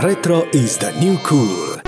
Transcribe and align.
Retro 0.00 0.48
is 0.52 0.76
the 0.76 0.90
new 1.04 1.16
cool. 1.28 1.80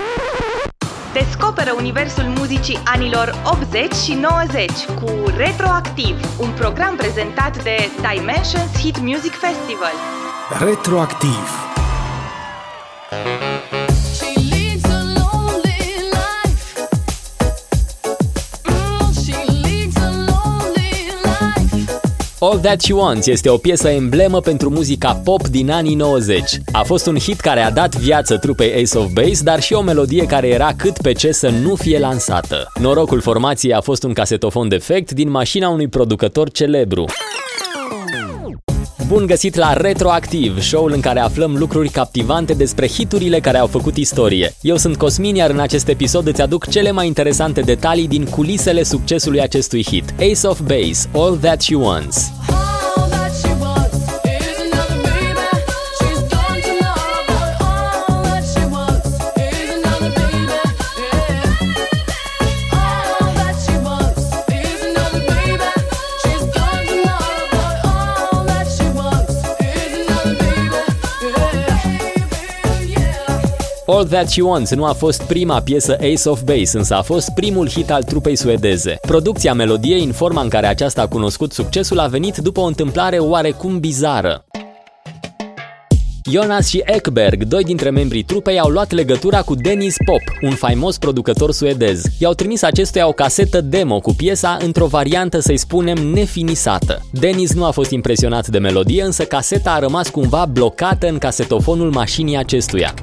Descoperă 1.13 1.73
universul 1.77 2.23
muzicii 2.23 2.79
anilor 2.85 3.41
80 3.45 3.93
și 3.93 4.13
90 4.13 4.71
cu 4.85 5.33
Retroactiv, 5.37 6.39
un 6.39 6.49
program 6.49 6.95
prezentat 6.95 7.63
de 7.63 7.75
Dimensions 8.13 8.77
Hit 8.79 8.99
Music 8.99 9.31
Festival. 9.31 9.93
Retroactiv. 10.59 11.69
She 13.11 13.80
All 22.43 22.59
That 22.59 22.81
She 22.81 22.93
Wants 22.93 23.27
este 23.27 23.49
o 23.49 23.57
piesă 23.57 23.89
emblemă 23.89 24.39
pentru 24.39 24.69
muzica 24.69 25.13
pop 25.23 25.47
din 25.47 25.71
anii 25.71 25.95
90. 25.95 26.43
A 26.71 26.83
fost 26.83 27.07
un 27.07 27.17
hit 27.17 27.39
care 27.39 27.59
a 27.59 27.71
dat 27.71 27.95
viață 27.95 28.37
trupei 28.37 28.73
Ace 28.73 28.97
of 28.97 29.11
Base, 29.13 29.43
dar 29.43 29.61
și 29.61 29.73
o 29.73 29.81
melodie 29.81 30.25
care 30.25 30.47
era 30.47 30.73
cât 30.77 31.01
pe 31.01 31.11
ce 31.11 31.31
să 31.31 31.49
nu 31.49 31.75
fie 31.75 31.99
lansată. 31.99 32.71
Norocul 32.79 33.21
formației 33.21 33.73
a 33.73 33.81
fost 33.81 34.03
un 34.03 34.13
casetofon 34.13 34.67
defect 34.67 35.11
din 35.11 35.29
mașina 35.29 35.69
unui 35.69 35.87
producător 35.87 36.51
celebru. 36.51 37.05
Bun 39.11 39.25
găsit 39.25 39.55
la 39.55 39.73
Retroactiv, 39.73 40.61
show-ul 40.61 40.91
în 40.91 40.99
care 40.99 41.19
aflăm 41.19 41.55
lucruri 41.57 41.89
captivante 41.89 42.53
despre 42.53 42.87
hiturile 42.87 43.39
care 43.39 43.57
au 43.57 43.67
făcut 43.67 43.97
istorie. 43.97 44.53
Eu 44.61 44.77
sunt 44.77 44.97
Cosmin, 44.97 45.35
iar 45.35 45.49
în 45.49 45.59
acest 45.59 45.87
episod 45.87 46.27
îți 46.27 46.41
aduc 46.41 46.67
cele 46.67 46.91
mai 46.91 47.07
interesante 47.07 47.61
detalii 47.61 48.07
din 48.07 48.25
culisele 48.25 48.83
succesului 48.83 49.41
acestui 49.41 49.83
hit. 49.83 50.13
Ace 50.19 50.47
of 50.47 50.59
Base, 50.61 51.09
All 51.13 51.37
That 51.37 51.61
She 51.61 51.75
Wants. 51.75 52.31
All 73.93 74.05
That 74.05 74.29
She 74.29 74.41
Wants 74.41 74.73
nu 74.73 74.85
a 74.85 74.93
fost 74.93 75.23
prima 75.23 75.61
piesă 75.61 75.93
Ace 75.93 76.29
of 76.29 76.41
Base, 76.41 76.77
însă 76.77 76.95
a 76.95 77.01
fost 77.01 77.29
primul 77.35 77.69
hit 77.69 77.91
al 77.91 78.03
trupei 78.03 78.35
suedeze. 78.35 78.97
Producția 79.01 79.53
melodiei, 79.53 80.03
în 80.03 80.11
forma 80.11 80.41
în 80.41 80.49
care 80.49 80.67
aceasta 80.67 81.01
a 81.01 81.07
cunoscut 81.07 81.53
succesul, 81.53 81.99
a 81.99 82.07
venit 82.07 82.37
după 82.37 82.59
o 82.59 82.63
întâmplare 82.63 83.17
oarecum 83.17 83.79
bizară. 83.79 84.45
Jonas 86.31 86.67
și 86.67 86.81
Ekberg, 86.85 87.43
doi 87.43 87.63
dintre 87.63 87.89
membrii 87.89 88.23
trupei, 88.23 88.59
au 88.59 88.69
luat 88.69 88.91
legătura 88.91 89.41
cu 89.41 89.55
Dennis 89.55 89.95
Pop, 90.05 90.21
un 90.41 90.55
faimos 90.55 90.97
producător 90.97 91.51
suedez. 91.51 92.03
I-au 92.19 92.33
trimis 92.33 92.61
acestuia 92.61 93.07
o 93.07 93.11
casetă 93.11 93.61
demo 93.61 93.99
cu 93.99 94.13
piesa 94.13 94.57
într-o 94.61 94.85
variantă, 94.85 95.39
să-i 95.39 95.57
spunem, 95.57 95.97
nefinisată. 95.97 97.01
Dennis 97.11 97.53
nu 97.53 97.65
a 97.65 97.71
fost 97.71 97.91
impresionat 97.91 98.47
de 98.47 98.57
melodie, 98.57 99.03
însă 99.03 99.23
caseta 99.23 99.71
a 99.71 99.79
rămas 99.79 100.09
cumva 100.09 100.45
blocată 100.45 101.07
în 101.07 101.17
casetofonul 101.17 101.91
mașinii 101.91 102.37
acestuia. 102.37 102.93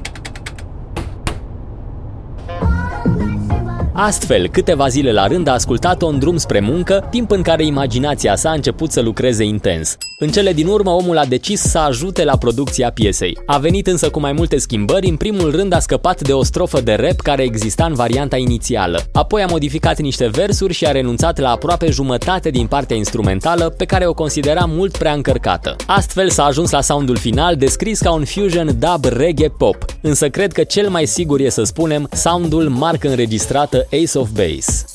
Astfel, 4.01 4.47
câteva 4.47 4.87
zile 4.87 5.11
la 5.11 5.27
rând 5.27 5.47
a 5.47 5.51
ascultat-o 5.51 6.07
în 6.07 6.19
drum 6.19 6.37
spre 6.37 6.59
muncă, 6.59 7.07
timp 7.09 7.31
în 7.31 7.41
care 7.41 7.65
imaginația 7.65 8.35
sa 8.35 8.49
a 8.49 8.53
început 8.53 8.91
să 8.91 9.01
lucreze 9.01 9.43
intens. 9.43 9.97
În 10.21 10.29
cele 10.29 10.53
din 10.53 10.67
urmă, 10.67 10.89
omul 10.89 11.17
a 11.17 11.25
decis 11.25 11.61
să 11.61 11.77
ajute 11.77 12.23
la 12.23 12.37
producția 12.37 12.91
piesei. 12.91 13.37
A 13.45 13.57
venit 13.57 13.87
însă 13.87 14.09
cu 14.09 14.19
mai 14.19 14.31
multe 14.31 14.57
schimbări, 14.57 15.09
în 15.09 15.15
primul 15.15 15.51
rând 15.51 15.73
a 15.73 15.79
scăpat 15.79 16.21
de 16.21 16.33
o 16.33 16.43
strofă 16.43 16.81
de 16.81 16.93
rap 16.93 17.15
care 17.15 17.43
exista 17.43 17.85
în 17.85 17.93
varianta 17.93 18.37
inițială. 18.37 19.01
Apoi 19.13 19.41
a 19.41 19.45
modificat 19.45 19.99
niște 19.99 20.27
versuri 20.27 20.73
și 20.73 20.85
a 20.85 20.91
renunțat 20.91 21.37
la 21.39 21.49
aproape 21.49 21.91
jumătate 21.91 22.49
din 22.49 22.67
partea 22.67 22.95
instrumentală, 22.95 23.69
pe 23.77 23.85
care 23.85 24.07
o 24.07 24.13
considera 24.13 24.65
mult 24.65 24.97
prea 24.97 25.13
încărcată. 25.13 25.75
Astfel 25.87 26.29
s-a 26.29 26.43
ajuns 26.43 26.71
la 26.71 26.81
soundul 26.81 27.17
final, 27.17 27.55
descris 27.55 27.99
ca 27.99 28.11
un 28.11 28.25
fusion 28.25 28.77
dub 28.79 29.05
reggae 29.05 29.49
pop, 29.57 29.85
însă 30.01 30.29
cred 30.29 30.51
că 30.51 30.63
cel 30.63 30.89
mai 30.89 31.05
sigur 31.05 31.39
e 31.39 31.49
să 31.49 31.63
spunem 31.63 32.09
soundul 32.11 32.69
marcă 32.69 33.09
înregistrată 33.09 33.87
Ace 33.91 34.17
of 34.17 34.29
Base. 34.29 34.85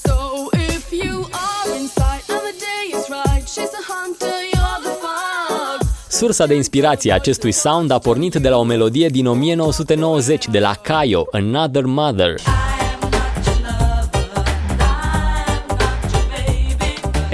Sursa 6.24 6.46
de 6.46 6.54
inspirație 6.54 7.12
a 7.12 7.14
acestui 7.14 7.52
sound 7.52 7.90
a 7.90 7.98
pornit 7.98 8.34
de 8.34 8.48
la 8.48 8.58
o 8.58 8.62
melodie 8.62 9.08
din 9.08 9.28
1990 9.30 10.48
de 10.48 10.58
la 10.58 10.74
Kayo, 10.82 11.26
Another 11.30 11.84
Mother. 11.84 12.34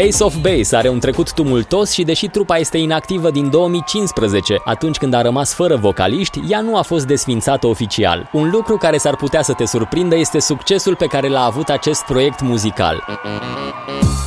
Ace 0.08 0.22
of 0.22 0.36
Base 0.36 0.76
are 0.76 0.88
un 0.88 0.98
trecut 0.98 1.32
tumultos 1.32 1.92
și 1.92 2.02
deși 2.02 2.26
trupa 2.26 2.56
este 2.56 2.78
inactivă 2.78 3.30
din 3.30 3.50
2015, 3.50 4.60
atunci 4.64 4.96
când 4.96 5.14
a 5.14 5.22
rămas 5.22 5.54
fără 5.54 5.76
vocaliști, 5.76 6.40
ea 6.48 6.60
nu 6.60 6.76
a 6.76 6.82
fost 6.82 7.06
desfințată 7.06 7.66
oficial. 7.66 8.30
Un 8.32 8.50
lucru 8.50 8.76
care 8.76 8.96
s-ar 8.96 9.16
putea 9.16 9.42
să 9.42 9.52
te 9.52 9.64
surprindă 9.64 10.16
este 10.16 10.38
succesul 10.38 10.96
pe 10.96 11.06
care 11.06 11.28
l-a 11.28 11.44
avut 11.44 11.68
acest 11.68 12.02
proiect 12.02 12.40
muzical. 12.40 13.04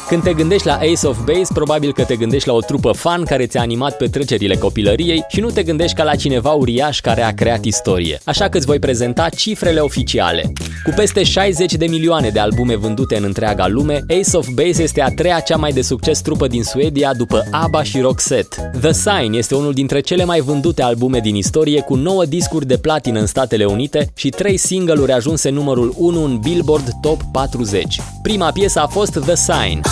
Când 0.08 0.24
te 0.24 0.34
gândești 0.34 0.68
la 0.68 0.74
Ace 0.74 1.08
of 1.08 1.18
Base, 1.26 1.54
probabil 1.54 1.94
că 1.94 2.04
te 2.04 2.16
gândești 2.16 2.48
la 2.48 2.54
o 2.54 2.60
trupă 2.60 2.92
fan 2.92 3.24
care 3.24 3.46
ți-a 3.46 3.62
animat 3.62 3.98
petrecerile 3.98 4.56
copilăriei 4.56 5.26
și 5.28 5.40
nu 5.40 5.50
te 5.50 5.64
gândești 5.64 5.96
ca 5.96 6.04
la 6.04 6.16
cineva 6.16 6.50
uriaș 6.50 7.00
care 7.00 7.22
a 7.22 7.34
creat 7.34 7.66
istorie. 7.66 8.20
Așa 8.24 8.50
că 8.50 8.58
îți 8.58 8.66
voi 8.66 8.80
prezenta 8.80 9.30
cifrele 9.30 9.80
oficiale. 9.80 10.54
Cu 10.84 10.94
peste 10.96 11.24
60 11.24 11.74
de 11.74 11.86
milioane 11.86 12.30
de 12.30 12.40
albume 12.40 12.76
vândute 12.76 13.18
în 13.18 13.24
întreaga 13.24 13.68
lume, 13.68 14.04
Ace 14.10 14.38
of 14.38 14.48
Base 14.48 14.84
este 14.84 15.02
a 15.02 15.10
treia 15.10 15.40
cea 15.40 15.58
mai 15.64 15.72
de 15.72 15.82
succes 15.82 16.22
trupă 16.22 16.48
din 16.48 16.64
Suedia 16.64 17.14
după 17.14 17.44
ABBA 17.52 17.84
și 17.84 18.00
Roxette. 18.00 18.72
The 18.82 18.92
Sign 18.92 19.34
este 19.34 19.56
unul 19.56 19.74
dintre 19.74 20.00
cele 20.00 20.24
mai 20.24 20.40
vândute 20.40 20.82
albume 20.84 21.20
din 21.20 21.36
istorie 21.36 21.82
cu 21.82 21.96
9 21.96 22.26
discuri 22.26 22.66
de 22.66 22.78
platină 22.78 23.20
în 23.20 23.26
Statele 23.26 23.66
Unite 23.66 24.12
și 24.16 24.30
3 24.30 24.58
single-uri 24.58 25.12
ajunse 25.12 25.50
numărul 25.50 25.94
1 25.98 26.24
în 26.24 26.38
Billboard 26.38 26.90
Top 27.02 27.22
40. 27.32 28.02
Prima 28.22 28.52
piesă 28.52 28.80
a 28.80 28.88
fost 28.88 29.12
The 29.12 29.36
Sign. 29.36 29.78
I 29.78 29.90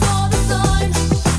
saw 0.00 0.28
the 0.30 0.38
sign, 0.48 0.92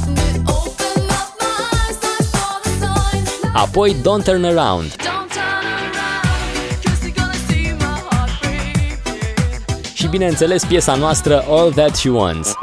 and 0.08 0.18
it 0.18 0.42
opened 0.46 1.10
up 1.20 1.30
my 1.40 1.52
eyes. 1.72 1.98
I 2.20 2.24
saw 2.32 2.60
the 2.62 2.72
sign. 2.80 3.52
Apoi 3.54 3.96
Don't 3.96 4.24
Turn 4.24 4.44
Around. 4.44 4.96
Don't 4.96 5.30
turn 5.38 5.66
around, 5.76 6.34
'cause 6.84 7.00
you're 7.06 7.16
gonna 7.16 7.34
see 7.48 7.76
my 7.78 8.00
heart 8.10 8.32
break. 8.42 9.94
și 9.94 10.08
bineînțeles 10.08 10.66
piesa 10.66 10.96
noastră 10.96 11.44
All 11.50 11.72
That 11.72 11.96
She 11.96 12.10
Wants. 12.10 12.54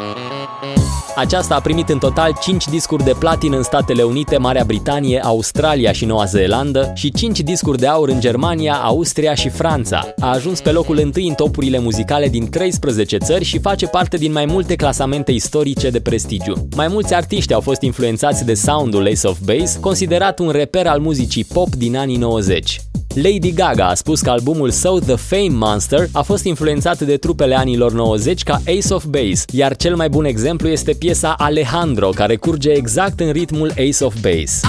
Aceasta 1.16 1.54
a 1.54 1.60
primit 1.60 1.88
în 1.88 1.99
total 1.99 2.37
5 2.41 2.69
discuri 2.69 3.04
de 3.04 3.15
platină 3.19 3.56
în 3.56 3.62
Statele 3.62 4.03
Unite, 4.03 4.37
Marea 4.37 4.65
Britanie, 4.65 5.21
Australia 5.25 5.93
și 5.93 6.04
Noua 6.04 6.25
Zeelandă 6.25 6.93
și 6.94 7.12
5 7.12 7.41
discuri 7.41 7.78
de 7.78 7.87
aur 7.87 8.09
în 8.09 8.21
Germania, 8.21 8.75
Austria 8.75 9.34
și 9.34 9.49
Franța. 9.49 10.15
A 10.21 10.32
ajuns 10.32 10.60
pe 10.60 10.71
locul 10.71 10.99
întâi 10.99 11.28
în 11.28 11.34
topurile 11.34 11.78
muzicale 11.78 12.28
din 12.28 12.50
13 12.50 13.16
țări 13.16 13.44
și 13.44 13.59
face 13.59 13.87
parte 13.87 14.16
din 14.16 14.32
mai 14.32 14.44
multe 14.44 14.75
clasamente 14.75 15.32
istorice 15.32 15.91
de 15.91 16.00
prestigiu. 16.00 16.69
Mai 16.76 16.88
mulți 16.88 17.15
artiști 17.15 17.55
au 17.55 17.60
fost 17.60 17.81
influențați 17.81 18.44
de 18.44 18.55
soundul 18.55 19.06
Ace 19.06 19.26
of 19.26 19.38
Base, 19.44 19.81
considerat 19.81 20.38
un 20.38 20.50
reper 20.50 20.87
al 20.87 21.00
muzicii 21.00 21.44
pop 21.44 21.75
din 21.75 21.97
anii 21.97 22.16
90. 22.16 22.81
Lady 23.22 23.53
Gaga 23.53 23.88
a 23.88 23.94
spus 23.94 24.21
că 24.21 24.31
albumul 24.31 24.71
său 24.71 24.99
The 24.99 25.15
Fame 25.15 25.49
Monster 25.50 26.09
a 26.12 26.22
fost 26.22 26.44
influențat 26.44 27.00
de 27.00 27.16
trupele 27.16 27.54
anilor 27.54 27.93
90 27.93 28.43
ca 28.43 28.54
Ace 28.54 28.94
of 28.94 29.04
Base, 29.04 29.44
iar 29.50 29.77
cel 29.77 29.97
mai 29.97 30.09
bun 30.09 30.25
exemplu 30.25 30.69
este 30.69 30.93
piesa 30.93 31.34
Alejandro, 31.38 32.09
care 32.09 32.37
curge 32.37 32.71
exact 32.71 33.21
în 33.21 33.32
ritmul 33.32 33.71
Ace 33.71 34.05
of 34.05 34.15
Base. 34.21 34.60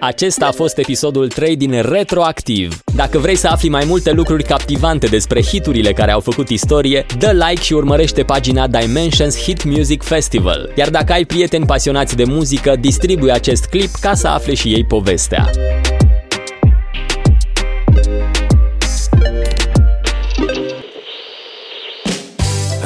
Acesta 0.00 0.46
a 0.46 0.50
fost 0.50 0.78
episodul 0.78 1.28
3 1.28 1.56
din 1.56 1.82
Retroactiv. 1.82 2.82
Dacă 2.94 3.18
vrei 3.18 3.36
să 3.36 3.48
afli 3.48 3.68
mai 3.68 3.84
multe 3.86 4.12
lucruri 4.12 4.42
captivante 4.42 5.06
despre 5.06 5.42
hiturile 5.42 5.92
care 5.92 6.10
au 6.10 6.20
făcut 6.20 6.48
istorie, 6.48 7.06
dă 7.18 7.44
like 7.48 7.62
și 7.62 7.72
urmărește 7.72 8.22
pagina 8.22 8.66
Dimensions 8.66 9.42
Hit 9.42 9.64
Music 9.64 10.02
Festival. 10.02 10.72
Iar 10.74 10.90
dacă 10.90 11.12
ai 11.12 11.24
prieteni 11.24 11.66
pasionați 11.66 12.16
de 12.16 12.24
muzică, 12.24 12.76
distribui 12.80 13.32
acest 13.32 13.64
clip 13.64 13.90
ca 14.00 14.14
să 14.14 14.28
afle 14.28 14.54
și 14.54 14.68
ei 14.68 14.84
povestea. 14.84 15.50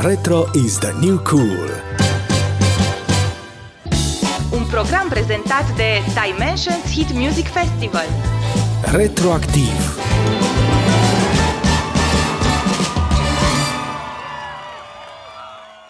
Retro 0.02 0.44
is 0.64 0.78
the 0.78 0.92
new 1.00 1.18
cool. 1.18 1.89
Program 4.80 5.08
prezentat 5.08 5.76
de 5.76 6.00
Dimensions 6.14 6.92
Hit 6.94 7.12
Music 7.12 7.46
Festival. 7.46 8.06
Retroactiv. 8.82 10.49